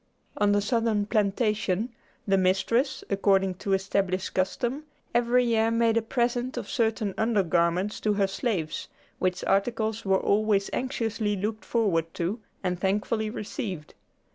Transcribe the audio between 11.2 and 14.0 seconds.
looked forward to, and thankfully received.